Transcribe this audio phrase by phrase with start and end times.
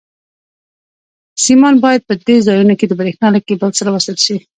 [1.43, 4.37] سیمان باید په دې ځایونو کې د برېښنا له کېبل سره وصل شي.